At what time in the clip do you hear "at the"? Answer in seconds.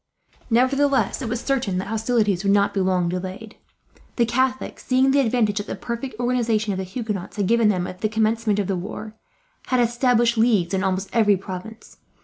7.85-8.09